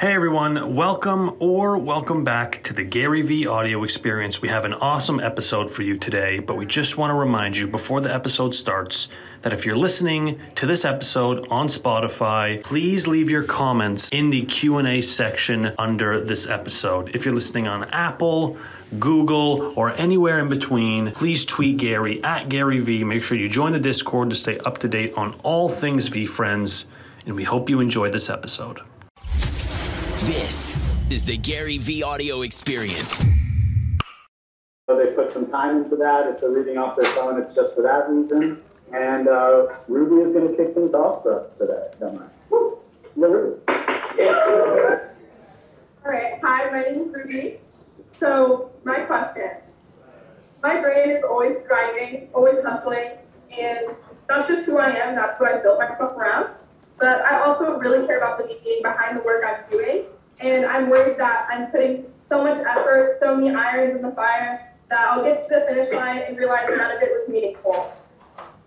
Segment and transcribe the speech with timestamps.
[0.00, 4.40] Hey everyone, welcome or welcome back to the Gary Vee audio experience.
[4.40, 7.66] We have an awesome episode for you today, but we just want to remind you
[7.66, 9.08] before the episode starts
[9.42, 14.46] that if you're listening to this episode on Spotify, please leave your comments in the
[14.46, 17.14] Q&A section under this episode.
[17.14, 18.56] If you're listening on Apple,
[18.98, 23.04] Google, or anywhere in between, please tweet Gary at Gary Vee.
[23.04, 26.86] Make sure you join the Discord to stay up to date on all things VeeFriends,
[27.26, 28.80] and we hope you enjoy this episode.
[30.24, 30.68] This
[31.10, 33.14] is the Gary Vee audio experience.
[34.86, 36.26] So they put some time into that.
[36.26, 38.60] If they're reading off their phone, it's just for that reason.
[38.92, 41.88] And uh, Ruby is going to kick things off for us today.
[41.98, 42.28] Don't I?
[43.16, 43.60] Ruby.
[46.04, 46.38] All right.
[46.42, 47.58] Hi, my name is Ruby.
[48.18, 49.50] So my question:
[50.62, 53.12] My brain is always grinding, always hustling,
[53.58, 53.96] and
[54.28, 55.14] that's just who I am.
[55.14, 56.50] That's what I built myself around.
[57.00, 60.04] But I also really care about the meaning behind the work I'm doing,
[60.38, 64.70] and I'm worried that I'm putting so much effort, so many irons in the fire,
[64.90, 67.92] that I'll get to the finish line and realize none of it was meaningful.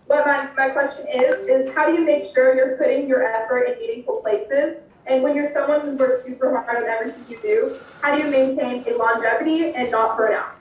[0.08, 3.64] What my, my question is, is how do you make sure you're putting your effort
[3.66, 4.78] in meaningful places?
[5.06, 8.30] And when you're someone who works super hard at everything you do, how do you
[8.30, 10.56] maintain a longevity and not burn out?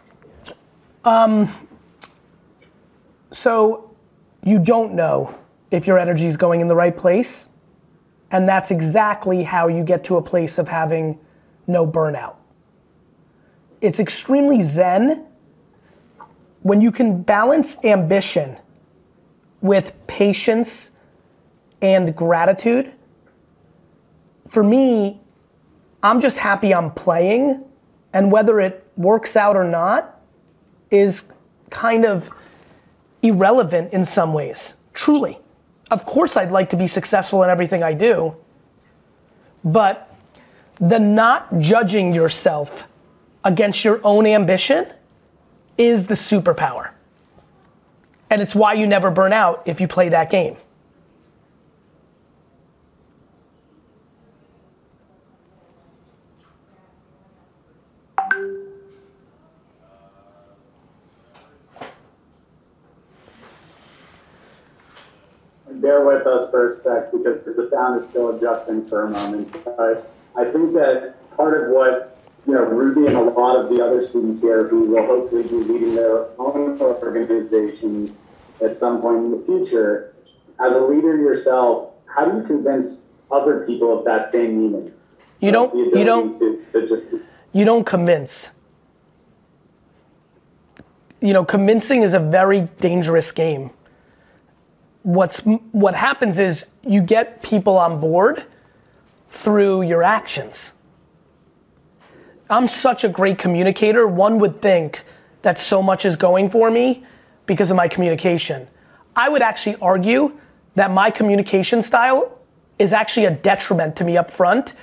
[1.04, 1.68] Um,
[3.32, 3.94] so
[4.42, 5.34] you don't know
[5.70, 7.48] if your energy is going in the right place.
[8.32, 11.18] And that's exactly how you get to a place of having
[11.66, 12.36] no burnout.
[13.82, 15.26] It's extremely zen
[16.62, 18.56] when you can balance ambition
[19.60, 20.90] with patience
[21.82, 22.92] and gratitude.
[24.48, 25.20] For me,
[26.02, 27.62] I'm just happy I'm playing,
[28.12, 30.20] and whether it works out or not
[30.90, 31.22] is
[31.70, 32.30] kind of
[33.22, 35.38] irrelevant in some ways, truly.
[35.92, 38.34] Of course, I'd like to be successful in everything I do,
[39.62, 40.10] but
[40.80, 42.84] the not judging yourself
[43.44, 44.90] against your own ambition
[45.76, 46.92] is the superpower.
[48.30, 50.56] And it's why you never burn out if you play that game.
[65.82, 69.52] Bear with us for a sec because the sound is still adjusting for a moment.
[69.64, 72.16] But I think that part of what
[72.46, 75.56] you know Ruby and a lot of the other students here who will hopefully be
[75.56, 78.22] leading their own organizations
[78.64, 80.14] at some point in the future,
[80.60, 84.92] as a leader yourself, how do you convince other people of that same meaning?
[85.40, 87.06] You don't- you don't- to, to just
[87.52, 88.52] you don't convince.
[91.20, 93.70] You know, convincing is a very dangerous game.
[95.02, 98.44] What's what happens is you get people on board
[99.28, 100.72] through your actions.
[102.50, 104.06] I'm such a great communicator.
[104.06, 105.04] One would think
[105.40, 107.04] that so much is going for me
[107.46, 108.68] because of my communication.
[109.16, 110.38] I would actually argue
[110.74, 112.38] that my communication style
[112.78, 114.74] is actually a detriment to me up front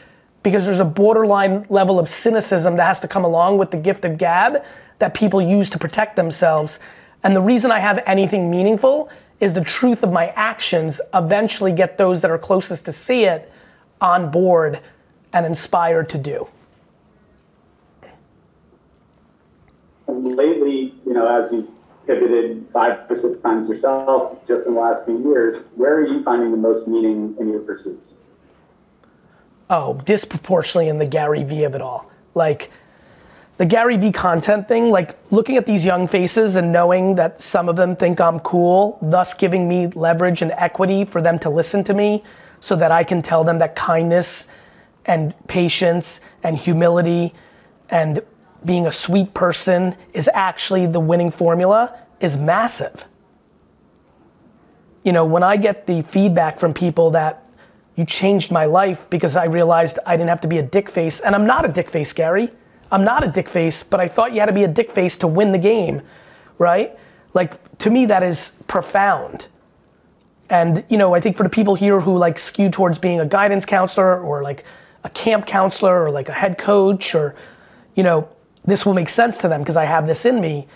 [0.44, 4.06] because there's a borderline level of cynicism that has to come along with the gift
[4.06, 4.64] of gab
[5.00, 6.80] that people use to protect themselves.
[7.24, 9.10] And the reason I have anything meaningful
[9.40, 13.52] is the truth of my actions eventually get those that are closest to see it
[14.02, 14.82] on board
[15.34, 16.48] and inspired to do.
[20.08, 21.72] lately, you know, as you
[22.08, 26.24] pivoted five or six times yourself just in the last few years, where are you
[26.24, 28.14] finding the most meaning in your pursuits?
[29.70, 32.10] oh, disproportionately in the Gary Vee of it all.
[32.34, 32.72] Like
[33.60, 37.68] the Gary Vee content thing, like looking at these young faces and knowing that some
[37.68, 41.84] of them think I'm cool, thus giving me leverage and equity for them to listen
[41.84, 42.24] to me
[42.62, 44.48] so that I can tell them that kindness
[45.08, 47.34] and patience and humility
[47.90, 48.22] and
[48.64, 53.04] being a sweet person is actually the winning formula is massive.
[55.04, 57.46] You know, when I get the feedback from people that
[57.98, 61.20] you changed my life because I realized I didn't have to be a dick face.
[61.20, 62.52] And I'm not a dick face, Gary.
[62.92, 65.18] I'm not a dick face, but I thought you had to be a dick face
[65.18, 66.02] to win the game,
[66.58, 66.98] right?
[67.34, 69.48] Like, to me, that is profound.
[70.50, 73.26] And, you know, I think for the people here who like skew towards being a
[73.26, 74.64] guidance counselor or like
[75.04, 77.36] a camp counselor or like a head coach or,
[77.96, 78.28] you know,
[78.66, 80.68] this will make sense to them because I have this in me.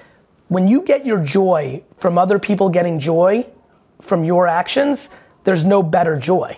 [0.48, 3.48] When you get your joy from other people getting joy
[4.02, 5.10] from your actions,
[5.44, 6.58] there's no better joy.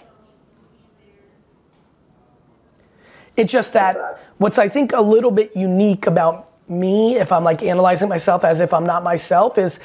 [3.37, 7.61] It's just that what's I think a little bit unique about me, if I'm like
[7.61, 9.79] analyzing myself as if I'm not myself, is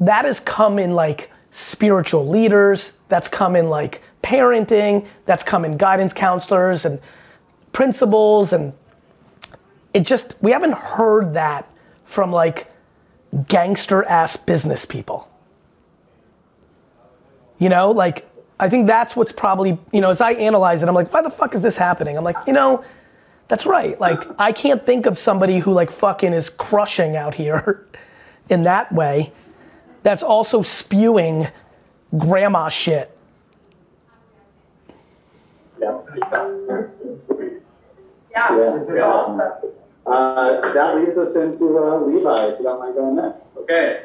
[0.00, 5.76] that has come in like spiritual leaders, that's come in like parenting, that's come in
[5.76, 7.00] guidance counselors and
[7.72, 8.72] principals and
[9.94, 11.68] it just we haven't heard that
[12.04, 12.70] from like
[13.48, 15.28] gangster ass business people.
[17.58, 18.27] You know, like
[18.60, 21.30] I think that's what's probably, you know, as I analyze it, I'm like, why the
[21.30, 22.16] fuck is this happening?
[22.16, 22.84] I'm like, you know,
[23.46, 23.98] that's right.
[24.00, 27.86] Like I can't think of somebody who like fucking is crushing out here
[28.48, 29.32] in that way.
[30.02, 31.48] That's also spewing
[32.16, 33.16] grandma shit.
[35.80, 36.00] Yeah.
[38.30, 39.02] Yeah, Yeah.
[39.02, 39.40] awesome.
[40.06, 43.44] Uh, that leads us into uh, Levi, if you don't mind going next.
[43.56, 44.04] Okay.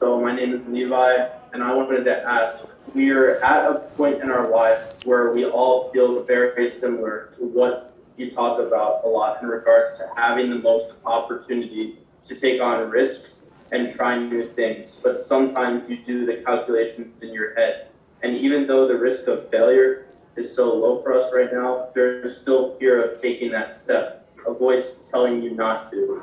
[0.00, 4.22] So my name is Levi, and I wanted to ask, we are at a point
[4.22, 9.08] in our lives where we all feel very similar to what you talk about a
[9.08, 14.48] lot in regards to having the most opportunity to take on risks and try new
[14.54, 14.98] things.
[15.04, 17.88] But sometimes you do the calculations in your head.
[18.22, 22.40] And even though the risk of failure is so low for us right now, there's
[22.40, 26.22] still fear of taking that step, a voice telling you not to.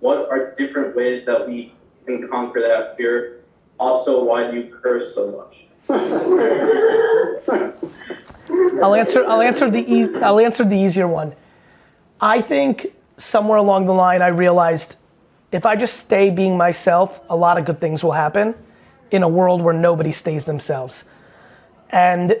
[0.00, 1.74] What are different ways that we
[2.08, 3.40] can conquer that fear?
[3.78, 5.64] Also, why do you curse so much?
[8.82, 9.24] I'll answer.
[9.26, 9.92] I'll answer the.
[9.92, 11.34] E- I'll answer the easier one.
[12.20, 12.88] I think
[13.18, 14.96] somewhere along the line, I realized
[15.52, 18.54] if I just stay being myself, a lot of good things will happen
[19.10, 21.04] in a world where nobody stays themselves.
[21.90, 22.38] And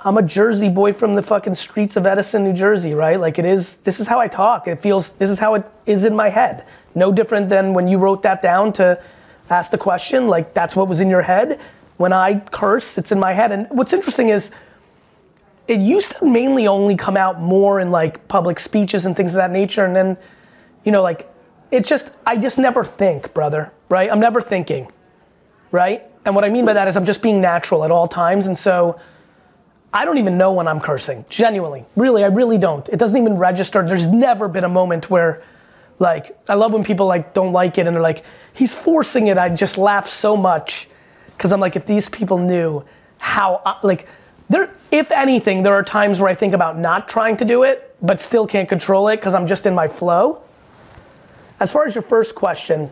[0.00, 3.18] I'm a Jersey boy from the fucking streets of Edison, New Jersey, right?
[3.18, 3.76] Like it is.
[3.78, 4.68] This is how I talk.
[4.68, 5.10] It feels.
[5.10, 6.66] This is how it is in my head.
[6.94, 9.00] No different than when you wrote that down to
[9.48, 10.28] ask the question.
[10.28, 11.60] Like that's what was in your head.
[11.96, 13.52] When I curse, it's in my head.
[13.52, 14.50] And what's interesting is
[15.68, 19.36] it used to mainly only come out more in like public speeches and things of
[19.36, 19.84] that nature.
[19.84, 20.16] And then,
[20.84, 21.32] you know, like
[21.70, 24.10] it just, I just never think, brother, right?
[24.10, 24.90] I'm never thinking,
[25.70, 26.02] right?
[26.24, 28.46] And what I mean by that is I'm just being natural at all times.
[28.46, 28.98] And so
[29.92, 31.84] I don't even know when I'm cursing, genuinely.
[31.96, 32.88] Really, I really don't.
[32.88, 33.86] It doesn't even register.
[33.86, 35.42] There's never been a moment where,
[36.00, 38.24] like, I love when people like don't like it and they're like,
[38.54, 39.38] he's forcing it.
[39.38, 40.88] I just laugh so much
[41.36, 42.82] because I'm like, if these people knew
[43.18, 44.08] how, I, like,
[44.48, 47.94] there, if anything, there are times where I think about not trying to do it,
[48.02, 50.42] but still can't control it because I'm just in my flow.
[51.60, 52.90] As far as your first question,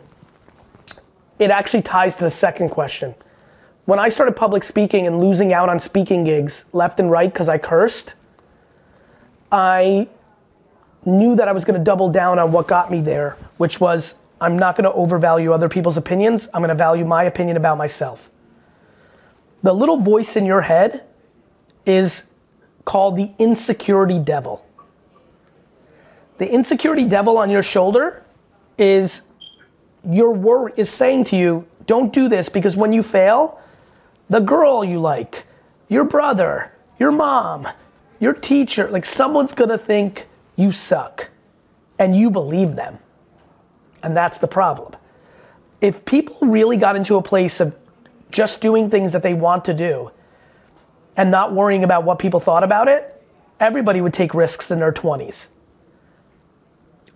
[1.39, 3.15] it actually ties to the second question.
[3.87, 7.49] When I started public speaking and losing out on speaking gigs left and right because
[7.49, 8.13] I cursed,
[9.51, 10.09] I
[11.09, 14.15] knew that I was going to double down on what got me there, which was
[14.41, 16.49] I'm not going to overvalue other people's opinions.
[16.55, 18.31] I'm going to value my opinion about myself.
[19.63, 21.05] The little voice in your head
[21.85, 22.23] is
[22.85, 24.65] called the insecurity devil.
[26.39, 28.23] The insecurity devil on your shoulder
[28.77, 29.23] is
[30.09, 33.61] your worry is saying to you, don't do this because when you fail,
[34.31, 35.45] the girl you like,
[35.89, 36.71] your brother,
[37.01, 37.67] your mom,
[38.21, 40.29] your teacher, like someone's gonna think
[40.59, 41.31] you suck
[41.99, 42.99] and you believe them.
[44.03, 44.97] And that's the problem.
[45.81, 47.75] If people really got into a place of
[48.31, 50.11] just doing things that they want to do
[51.17, 53.23] and not worrying about what people thought about it,
[53.61, 55.47] everybody would take risks in their 20s.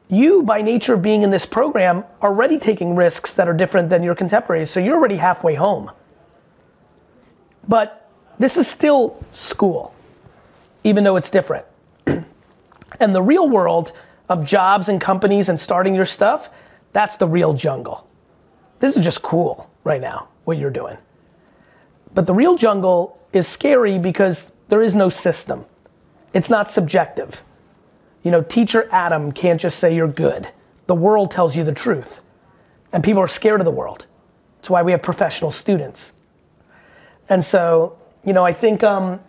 [0.09, 3.89] You, by nature of being in this program, are already taking risks that are different
[3.89, 5.91] than your contemporaries, so you're already halfway home.
[7.67, 8.09] But
[8.39, 9.95] this is still school,
[10.85, 11.65] even though it's different.
[13.01, 13.93] And the real world
[14.29, 16.51] of jobs and companies and starting your stuff,
[16.93, 18.07] that's the real jungle.
[18.81, 20.97] This is just cool right now, what you're doing.
[22.15, 25.65] But the real jungle is scary because there is no system.
[26.35, 27.43] It's not subjective.
[28.23, 30.49] You know, teacher Adam can't just say you're good.
[30.87, 32.21] The world tells you the truth.
[32.93, 34.07] And people are scared of the world.
[34.59, 36.13] That's why we have professional students.
[37.29, 39.21] And so, you know, I think um,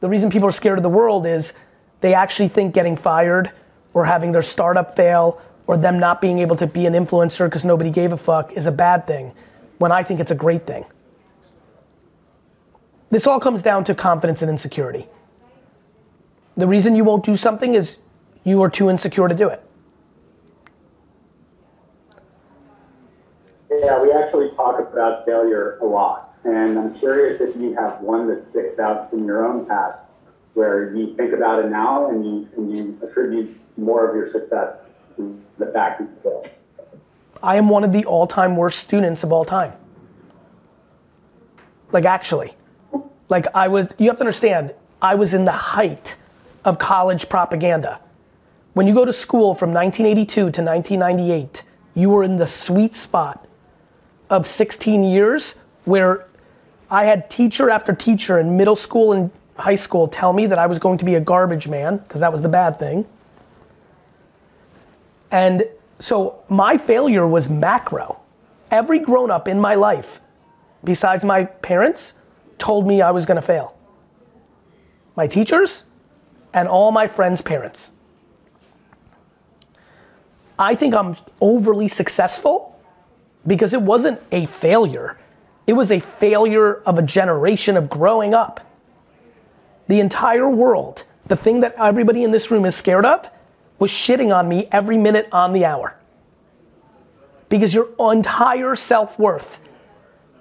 [0.00, 1.54] the reason people are scared of the world is
[2.00, 3.50] they actually think getting fired
[3.92, 7.64] or having their startup fail or them not being able to be an influencer because
[7.64, 9.32] nobody gave a fuck is a bad thing
[9.78, 10.84] when I think it's a great thing.
[13.10, 15.06] This all comes down to confidence and insecurity.
[16.56, 17.96] The reason you won't do something is
[18.44, 19.62] you are too insecure to do it.
[23.70, 26.36] Yeah, we actually talk about failure a lot.
[26.44, 30.13] And I'm curious if you have one that sticks out from your own past
[30.54, 34.88] where you think about it now and you, and you attribute more of your success
[35.16, 36.48] to the fact that you failed.
[37.42, 39.72] I am one of the all time worst students of all time.
[41.92, 42.54] Like, actually.
[43.28, 46.16] Like, I was, you have to understand, I was in the height
[46.64, 48.00] of college propaganda.
[48.74, 51.62] When you go to school from 1982 to 1998,
[51.94, 53.46] you were in the sweet spot
[54.30, 56.26] of 16 years where
[56.90, 60.66] I had teacher after teacher in middle school and high school tell me that I
[60.66, 63.06] was going to be a garbage man, because that was the bad thing.
[65.30, 65.64] And
[65.98, 68.20] so my failure was macro.
[68.70, 70.20] Every grown up in my life,
[70.82, 72.14] besides my parents,
[72.58, 73.76] told me I was gonna fail.
[75.16, 75.84] My teachers
[76.52, 77.90] and all my friends' parents.
[80.58, 82.80] I think I'm overly successful
[83.46, 85.18] because it wasn't a failure.
[85.66, 88.60] It was a failure of a generation of growing up.
[89.88, 93.28] The entire world, the thing that everybody in this room is scared of,
[93.78, 95.96] was shitting on me every minute on the hour.
[97.48, 99.58] Because your entire self worth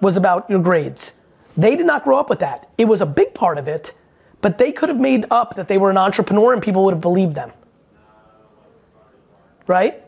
[0.02, 1.14] was about your grades.
[1.58, 2.70] They did not grow up with that.
[2.78, 3.94] It was a big part of it,
[4.42, 7.02] but they could have made up that they were an entrepreneur and people would have
[7.02, 7.52] believed them.
[9.68, 10.04] Right?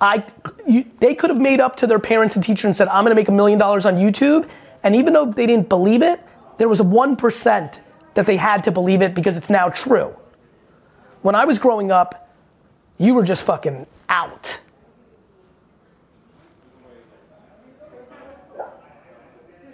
[0.00, 0.24] I,
[0.66, 3.14] you, they could have made up to their parents and teacher and said, I'm gonna
[3.14, 4.48] make a million dollars on YouTube.
[4.82, 6.20] And even though they didn't believe it,
[6.58, 7.80] there was a 1%
[8.18, 10.12] that they had to believe it because it's now true.
[11.22, 12.28] When I was growing up,
[12.98, 14.58] you were just fucking out.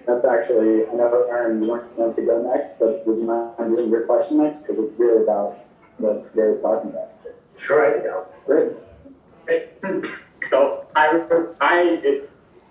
[0.06, 3.88] That's actually, I know Aaron, you want to go next, but would you mind doing
[3.88, 4.60] your question next?
[4.60, 5.60] Because it's really about
[5.96, 7.12] what Gary's talking about.
[7.56, 8.26] Sure, I can go.
[8.44, 10.10] Great.
[10.50, 11.24] So I,
[11.62, 12.20] I,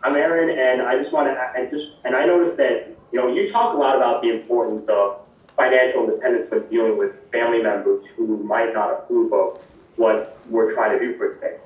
[0.03, 3.33] I'm Aaron, and I just want to, I just, and I noticed that you know
[3.33, 5.22] you talk a lot about the importance of
[5.55, 9.61] financial independence when dealing with family members who might not approve of
[9.95, 11.57] what we're trying to do for se.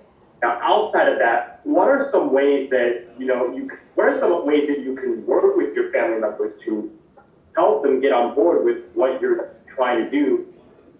[0.42, 3.72] Now, outside of that, what are some ways that you know you?
[3.96, 6.92] What are some ways that you can work with your family members to
[7.56, 10.46] help them get on board with what you're trying to do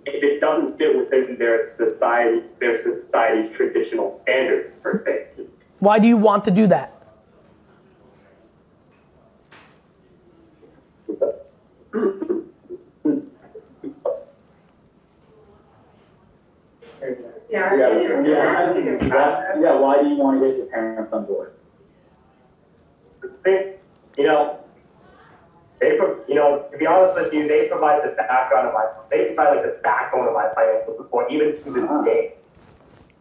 [0.06, 5.46] if it doesn't fit within their society, their society's traditional standards per se.
[5.80, 6.97] Why do you want to do that?
[17.50, 17.74] Yeah.
[17.76, 21.26] Yeah, it's- yeah, it's- That's- yeah, why do you want to get your parents on
[21.26, 21.54] board?
[23.44, 23.76] They,
[24.18, 24.58] you know,
[25.80, 28.86] they, pro- you know, to be honest with you, they provide the background of my,
[29.10, 32.02] they provide like the backbone of my financial support, even to this Ah.
[32.04, 32.34] day.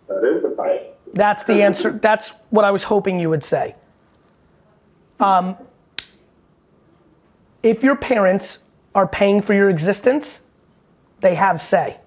[0.08, 0.94] That is the fight.
[1.14, 1.90] That's the answer.
[1.90, 3.74] That's what I was hoping you would say.
[5.20, 5.56] Um,
[7.62, 8.58] if your parents
[8.94, 10.40] are paying for your existence,
[11.20, 11.98] they have say.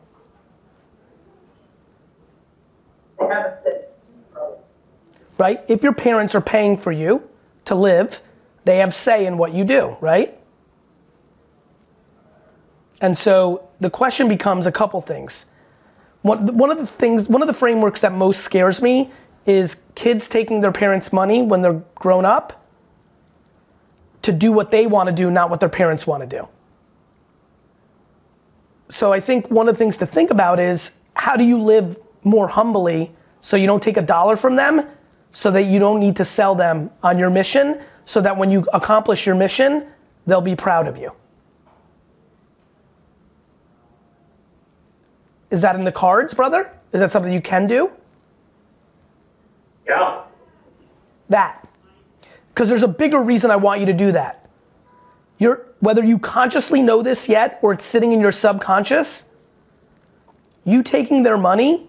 [5.37, 5.63] Right?
[5.67, 7.27] If your parents are paying for you
[7.65, 8.19] to live,
[8.65, 10.37] they have say in what you do, right?
[13.01, 15.45] And so the question becomes a couple things.
[16.21, 19.11] One, one of the things, one of the frameworks that most scares me
[19.45, 22.67] is kids taking their parents' money when they're grown up
[24.21, 26.47] to do what they want to do, not what their parents want to do.
[28.89, 31.97] So I think one of the things to think about is how do you live
[32.23, 34.87] more humbly so you don't take a dollar from them
[35.31, 38.65] so that you don't need to sell them on your mission so that when you
[38.73, 39.85] accomplish your mission,
[40.25, 41.11] they'll be proud of you.
[45.51, 46.71] Is that in the cards, brother?
[46.91, 47.91] Is that something you can do?
[49.87, 50.23] Yeah.
[51.29, 51.67] That.
[52.53, 54.49] Because there's a bigger reason I want you to do that.
[55.37, 59.23] You're, whether you consciously know this yet or it's sitting in your subconscious,
[60.65, 61.88] you taking their money,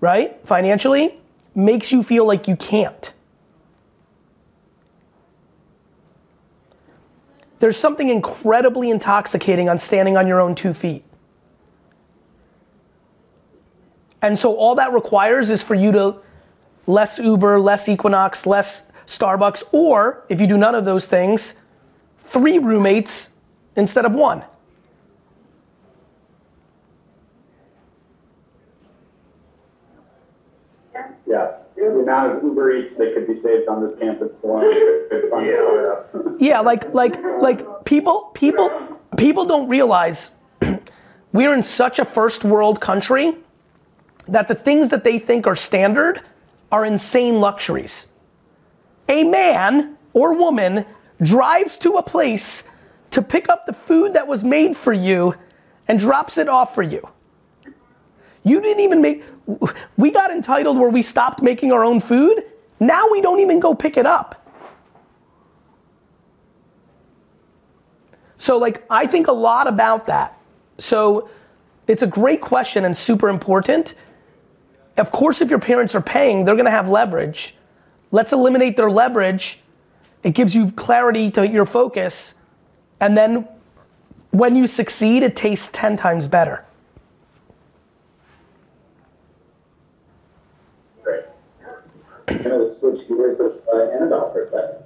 [0.00, 1.18] right, financially,
[1.54, 3.12] makes you feel like you can't.
[7.58, 11.02] There's something incredibly intoxicating on standing on your own two feet.
[14.20, 16.16] And so all that requires is for you to
[16.86, 21.54] less Uber, less Equinox, less Starbucks, or if you do none of those things,
[22.24, 23.30] three roommates
[23.76, 24.42] instead of one.
[31.26, 34.72] Yeah, the amount of Uber Eats that could be saved on this campus alone
[35.10, 36.36] could fund a startup.
[36.38, 38.70] Yeah, like like like people people
[39.16, 40.30] people don't realize
[41.32, 43.36] we're in such a first world country
[44.28, 46.22] that the things that they think are standard
[46.72, 48.06] are insane luxuries.
[49.08, 50.84] A man or woman
[51.22, 52.64] drives to a place
[53.10, 55.34] to pick up the food that was made for you
[55.88, 57.08] and drops it off for you.
[58.46, 59.24] You didn't even make,
[59.96, 62.44] we got entitled where we stopped making our own food.
[62.78, 64.48] Now we don't even go pick it up.
[68.38, 70.38] So, like, I think a lot about that.
[70.78, 71.28] So,
[71.88, 73.94] it's a great question and super important.
[74.96, 77.56] Of course, if your parents are paying, they're gonna have leverage.
[78.12, 79.58] Let's eliminate their leverage.
[80.22, 82.34] It gives you clarity to your focus.
[83.00, 83.48] And then
[84.30, 86.64] when you succeed, it tastes 10 times better.
[92.28, 94.84] I'm going to switch gears with uh, Annabelle for a second.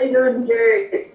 [0.00, 1.12] You doing, Gary?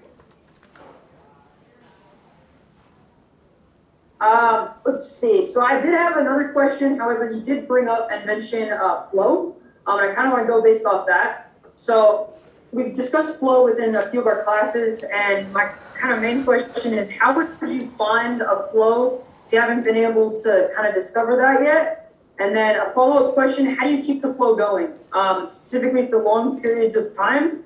[4.21, 5.45] Um, let's see.
[5.45, 6.97] So I did have another question.
[6.97, 9.55] However, you did bring up and mention uh, flow.
[9.87, 11.51] Um, I kind of want to go based off that.
[11.75, 12.33] So
[12.71, 16.93] we've discussed flow within a few of our classes, and my kind of main question
[16.93, 20.93] is, how would you find a flow if you haven't been able to kind of
[20.93, 22.06] discover that yet?
[22.39, 26.24] And then a follow-up question: How do you keep the flow going, um, specifically for
[26.24, 27.63] long periods of time,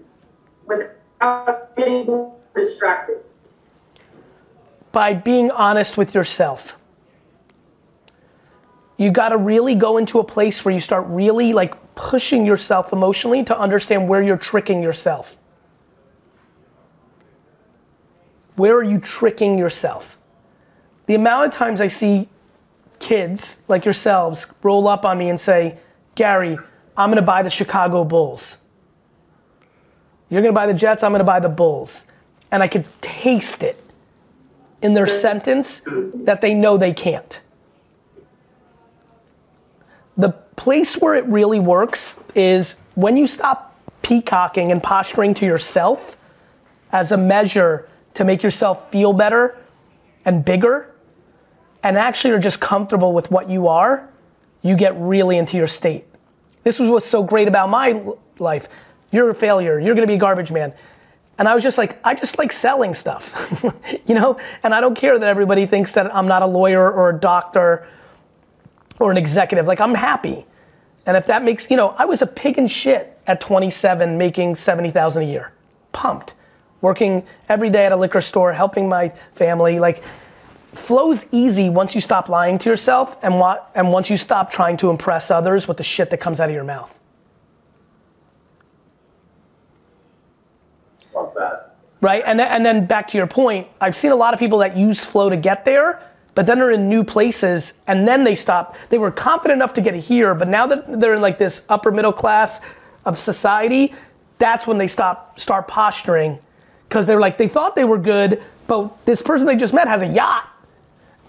[0.66, 3.22] without getting distracted?
[4.92, 6.76] by being honest with yourself.
[8.98, 12.94] You got to really go into a place where you start really like pushing yourself
[12.94, 15.38] emotionally to understand where you're tricking yourself.
[18.56, 20.18] Where are you tricking yourself?
[21.08, 22.30] The amount of times I see
[23.02, 25.78] kids like yourselves roll up on me and say,
[26.16, 26.58] Gary,
[26.96, 28.58] I'm gonna buy the Chicago Bulls.
[30.30, 32.06] You're gonna buy the Jets, I'm gonna buy the Bulls.
[32.52, 33.82] And I could taste it
[34.82, 35.82] in their sentence
[36.24, 37.42] that they know they can't.
[40.18, 46.18] The place where it really works is when you stop peacocking and posturing to yourself
[46.92, 49.58] as a measure to make yourself feel better
[50.26, 50.91] and bigger,
[51.84, 54.10] and actually are just comfortable with what you are,
[54.62, 56.06] you get really into your state.
[56.64, 58.04] This was what's so great about my
[58.38, 58.68] life.
[59.12, 59.80] You're a failure.
[59.80, 60.74] You're gonna be a garbage man.
[61.38, 63.34] And I was just like, I just like selling stuff,
[64.06, 64.38] you know?
[64.62, 67.88] And I don't care that everybody thinks that I'm not a lawyer or a doctor
[69.00, 69.66] or an executive.
[69.66, 70.46] Like, I'm happy.
[71.08, 74.56] And if that makes, you know, I was a pig in shit at 27 making
[74.56, 75.52] 70,000 a year.
[75.94, 76.36] Pumped.
[76.82, 79.80] Working every day at a liquor store, helping my family.
[79.80, 80.04] Like,
[80.74, 84.78] flow's easy once you stop lying to yourself and, wa- and once you stop trying
[84.78, 86.94] to impress others with the shit that comes out of your mouth.
[91.14, 91.76] Love that.
[92.00, 92.24] right?
[92.26, 94.78] And then, and then back to your point, I've seen a lot of people that
[94.78, 96.02] use flow to get there,
[96.36, 98.78] but then they're in new places and then they stop.
[98.90, 101.92] They were confident enough to get here, but now that they're in like this upper
[101.92, 102.62] middle class
[103.06, 103.94] of society,
[104.38, 106.40] that's when they stop start posturing
[106.88, 110.02] because they're like they thought they were good, but this person they just met has
[110.02, 110.48] a yacht.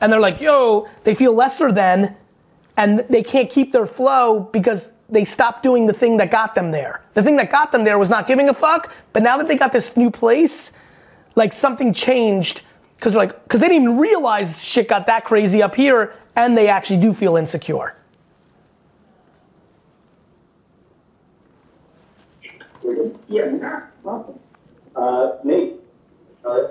[0.03, 2.17] And they're like, "Yo, they feel lesser than
[2.77, 6.71] and they can't keep their flow because they stopped doing the thing that got them
[6.71, 7.03] there.
[7.15, 9.57] The thing that got them there was not giving a fuck, but now that they
[9.57, 10.73] got this new place,
[11.35, 12.63] like something changed
[12.97, 16.57] because they're like, because they didn't even realize shit got that crazy up here, and
[16.57, 17.95] they actually do feel insecure.
[23.29, 23.87] Yeah.
[24.05, 24.39] Awesome.
[24.97, 25.75] Uh, Nate.
[26.45, 26.69] Uh.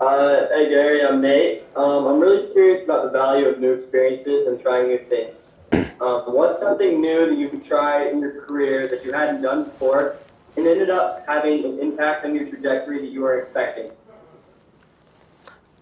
[0.00, 1.64] Uh, hey Gary, I'm Nate.
[1.74, 5.54] Um, I'm really curious about the value of new experiences and trying new things.
[6.00, 9.64] Um, what's something new that you could try in your career that you hadn't done
[9.64, 10.14] before
[10.56, 13.90] and ended up having an impact on your trajectory that you were expecting?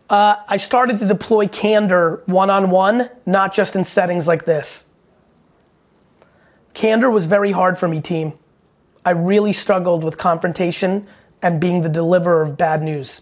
[0.08, 4.86] Uh, I started to deploy candor one on one, not just in settings like this.
[6.72, 8.32] Candor was very hard for me, team.
[9.04, 11.06] I really struggled with confrontation
[11.42, 13.20] and being the deliverer of bad news.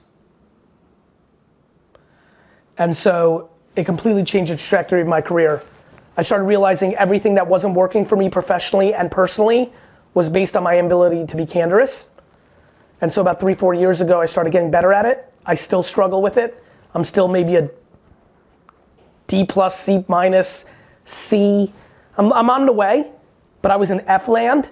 [2.78, 5.62] And so it completely changed the trajectory of my career.
[6.16, 9.72] I started realizing everything that wasn't working for me professionally and personally
[10.14, 12.06] was based on my ability to be candorous.
[13.00, 15.32] And so about three, four years ago, I started getting better at it.
[15.44, 16.62] I still struggle with it.
[16.94, 17.68] I'm still maybe a
[19.26, 20.64] D plus, C minus,
[21.04, 21.72] C.
[22.16, 23.10] I'm, I'm on the way,
[23.62, 24.68] but I was in F land.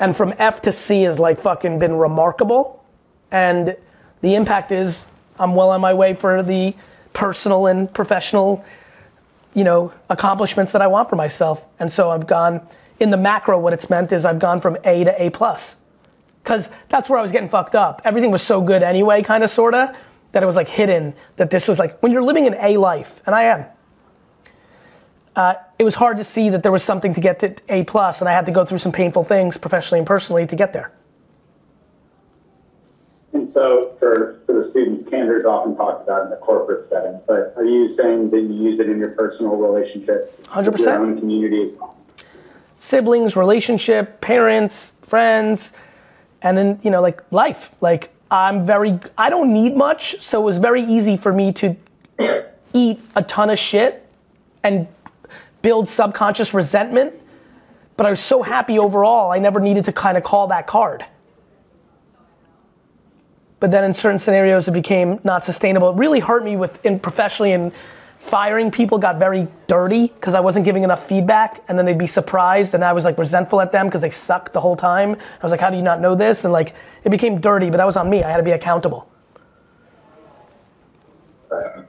[0.00, 2.84] And from F to C has like fucking been remarkable.
[3.30, 3.76] And
[4.22, 5.04] the impact is
[5.38, 6.74] I'm well on my way for the
[7.14, 8.62] personal and professional,
[9.54, 11.64] you know, accomplishments that I want for myself.
[11.78, 12.60] And so I've gone
[13.00, 15.76] in the macro, what it's meant is I've gone from A to A plus.
[16.44, 18.02] Cause that's where I was getting fucked up.
[18.04, 19.96] Everything was so good anyway, kind of sorta,
[20.32, 23.22] that it was like hidden that this was like when you're living an A life,
[23.24, 23.64] and I am.
[25.34, 28.20] Uh, it was hard to see that there was something to get to A plus,
[28.20, 30.92] and I had to go through some painful things professionally and personally to get there.
[33.34, 37.20] And so for, for the students, candor is often talked about in the corporate setting,
[37.26, 40.40] but are you saying that you use it in your personal relationships?
[40.46, 40.78] 100%.
[40.78, 41.94] Your own community as well?
[42.84, 45.72] siblings, relationship, parents, friends,
[46.42, 47.70] and then, you know, like life.
[47.80, 51.76] Like, I'm very, I don't need much, so it was very easy for me to
[52.72, 54.06] eat a ton of shit
[54.62, 54.86] and
[55.62, 57.14] build subconscious resentment.
[57.96, 61.04] But I was so happy overall, I never needed to kind of call that card.
[63.64, 65.88] But then in certain scenarios it became not sustainable.
[65.88, 67.72] It really hurt me with in professionally and
[68.18, 72.06] firing people got very dirty because I wasn't giving enough feedback, and then they'd be
[72.06, 75.14] surprised, and I was like resentful at them because they sucked the whole time.
[75.14, 76.44] I was like, how do you not know this?
[76.44, 76.74] And like
[77.04, 78.22] it became dirty, but that was on me.
[78.22, 79.08] I had to be accountable.
[81.50, 81.86] Right.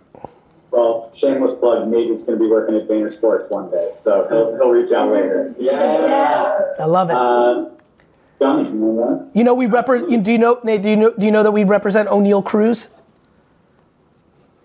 [0.72, 1.90] Well, shameless plug.
[1.90, 5.12] Nathan's going to be working at Vayner Sports one day, so he'll, he'll reach out
[5.12, 5.54] later.
[5.60, 6.58] Yeah.
[6.80, 7.18] I love it.
[7.18, 7.75] Uh,
[8.40, 9.38] Johnny, you know that?
[9.38, 10.24] you know we represent.
[10.24, 10.82] Do you know Nate?
[10.82, 11.14] Do you know?
[11.18, 12.90] Do you know that we represent Oneil Cruz?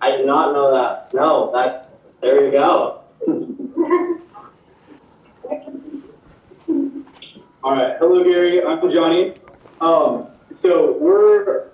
[0.01, 1.13] I did not know that.
[1.15, 3.03] No, that's there you go.
[7.63, 7.97] All right.
[7.99, 8.65] Hello, Gary.
[8.65, 9.35] I'm Johnny.
[9.81, 11.69] Um, so we're,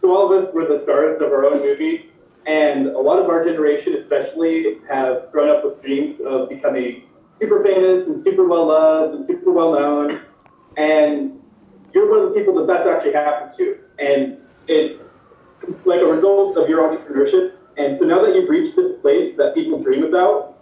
[0.00, 2.10] so all of us were the stars of our own movie,
[2.46, 7.64] and a lot of our generation, especially, have grown up with dreams of becoming super
[7.64, 10.20] famous and super well loved and super well known.
[10.76, 11.40] And
[11.92, 14.98] you're one of the people that that's actually happened to, and it's
[15.84, 17.52] like a result of your entrepreneurship.
[17.76, 20.58] And so now that you've reached this place that people dream about,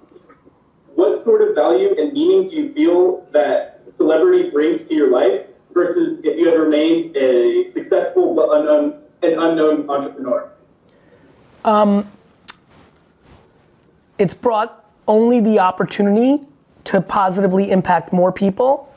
[0.94, 5.44] what sort of value and meaning do you feel that celebrity brings to your life
[5.72, 10.51] versus if you had remained a successful but unknown an unknown entrepreneur?
[11.64, 12.11] Um,
[14.18, 16.44] it's brought only the opportunity
[16.85, 18.91] to positively impact more people.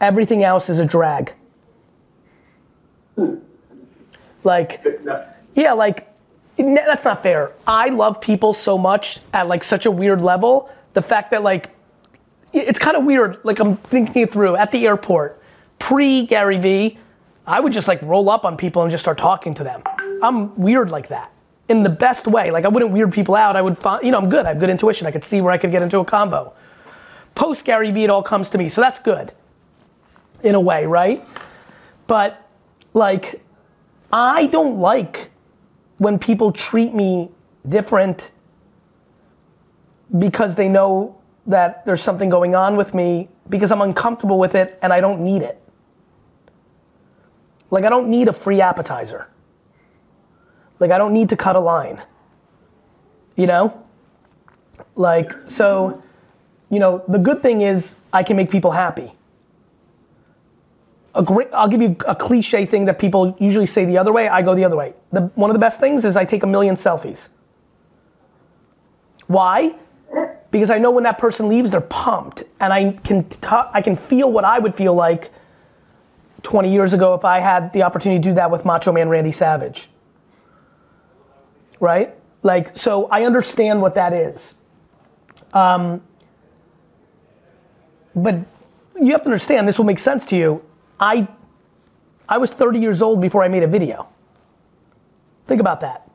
[0.00, 1.32] Everything else is a drag.
[4.44, 5.26] Like, Good to know.
[5.54, 6.08] yeah, like
[6.56, 7.52] that's not fair.
[7.66, 10.70] I love people so much at like such a weird level.
[10.94, 11.70] The fact that like
[12.52, 13.38] it's kind of weird.
[13.44, 15.42] Like I'm thinking it through at the airport,
[15.78, 16.98] pre Gary Vee,
[17.46, 19.82] I would just like roll up on people and just start talking to them.
[20.22, 21.32] I'm weird like that
[21.68, 22.50] in the best way.
[22.50, 23.56] Like I wouldn't weird people out.
[23.56, 24.46] I would find, you know, I'm good.
[24.46, 25.06] I have good intuition.
[25.06, 26.52] I could see where I could get into a combo.
[27.34, 28.68] Post Gary Vee, it all comes to me.
[28.68, 29.32] So that's good
[30.46, 31.26] in a way, right?
[32.06, 32.48] But
[32.94, 33.42] like,
[34.12, 35.30] I don't like
[35.98, 37.30] when people treat me
[37.68, 38.30] different
[40.18, 44.78] because they know that there's something going on with me because I'm uncomfortable with it
[44.82, 45.60] and I don't need it.
[47.70, 49.26] Like, I don't need a free appetizer.
[50.78, 52.00] Like, I don't need to cut a line.
[53.34, 53.84] You know?
[54.94, 56.02] Like, so,
[56.70, 59.12] you know, the good thing is I can make people happy.
[61.16, 64.28] A great, I'll give you a cliche thing that people usually say the other way.
[64.28, 64.92] I go the other way.
[65.12, 67.28] The, one of the best things is I take a million selfies.
[69.26, 69.74] Why?
[70.50, 73.96] Because I know when that person leaves, they're pumped, and I can t- I can
[73.96, 75.32] feel what I would feel like
[76.42, 79.32] 20 years ago if I had the opportunity to do that with Macho Man Randy
[79.32, 79.88] Savage.
[81.80, 82.14] Right?
[82.42, 84.54] Like, so I understand what that is.
[85.52, 86.02] Um,
[88.14, 88.36] but
[89.00, 90.62] you have to understand, this will make sense to you.
[90.98, 91.28] I,
[92.28, 94.08] I was 30 years old before I made a video.
[95.46, 96.08] Think about that.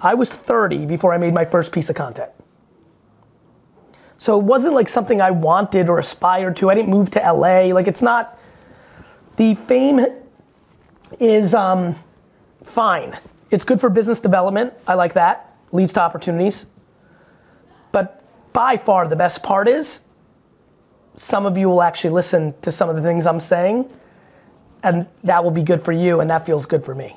[0.00, 2.30] I was 30 before I made my first piece of content.
[4.18, 6.70] So it wasn't like something I wanted or aspired to.
[6.70, 7.74] I didn't move to LA.
[7.74, 8.38] Like it's not.
[9.36, 10.06] The fame
[11.18, 11.96] is um,
[12.64, 13.18] fine.
[13.50, 14.72] It's good for business development.
[14.86, 15.56] I like that.
[15.72, 16.66] Leads to opportunities.
[17.92, 20.00] But by far the best part is
[21.16, 23.88] some of you will actually listen to some of the things I'm saying,
[24.82, 27.16] and that will be good for you, and that feels good for me.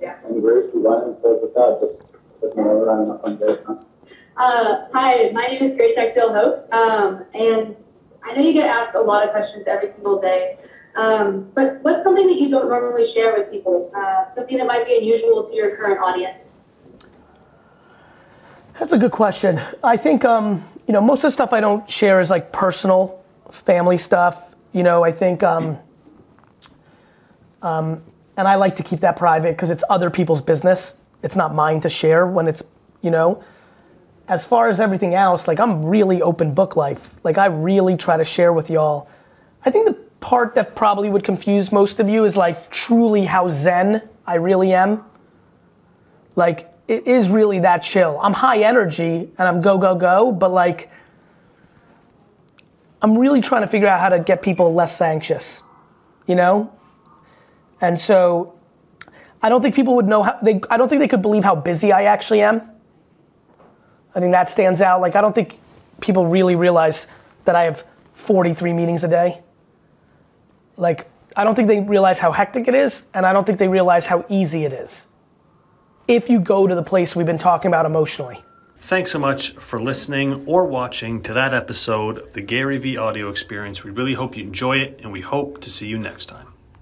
[0.00, 1.80] And Grace, you want to close this out?
[1.80, 2.02] Just,
[2.40, 3.76] just whenever I'm on Grace, huh?
[4.36, 7.74] Uh, hi, my name is Grace Axel Hope, um, and
[8.22, 10.58] I know you get asked a lot of questions every single day.
[10.94, 13.90] Um, but what's something that you don't normally share with people?
[13.96, 16.38] Uh, something that might be unusual to your current audience?
[18.78, 19.60] That's a good question.
[19.82, 23.24] I think um, you know most of the stuff I don't share is like personal,
[23.50, 24.42] family stuff.
[24.72, 25.78] You know, I think, um,
[27.62, 28.02] um,
[28.36, 30.94] and I like to keep that private because it's other people's business.
[31.22, 32.62] It's not mine to share when it's,
[33.00, 33.42] you know.
[34.28, 37.10] As far as everything else, like I'm really open book life.
[37.24, 39.08] Like I really try to share with y'all.
[39.64, 43.48] I think the part that probably would confuse most of you is like truly how
[43.48, 45.04] zen I really am.
[46.34, 48.18] Like it is really that chill.
[48.22, 50.90] I'm high energy and I'm go go go, but like
[53.02, 55.62] I'm really trying to figure out how to get people less anxious,
[56.26, 56.72] you know?
[57.80, 58.54] And so
[59.42, 61.56] I don't think people would know how they I don't think they could believe how
[61.56, 62.62] busy I actually am.
[64.14, 65.00] I think that stands out.
[65.00, 65.58] Like I don't think
[66.00, 67.06] people really realize
[67.44, 69.42] that I have 43 meetings a day.
[70.76, 73.68] Like I don't think they realize how hectic it is, and I don't think they
[73.68, 75.06] realize how easy it is
[76.08, 78.42] if you go to the place we've been talking about emotionally.
[78.78, 83.28] Thanks so much for listening or watching to that episode of the Gary Vee audio
[83.30, 83.82] experience.
[83.82, 86.55] We really hope you enjoy it and we hope to see you next time.